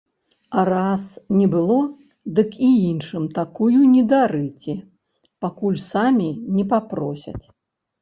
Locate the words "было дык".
1.55-2.57